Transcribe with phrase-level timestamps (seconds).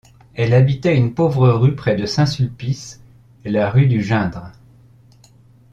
[0.33, 2.99] Elle habitait une pauvre rue près de Saint-Sulpice,
[3.45, 4.51] la rue du Geindre.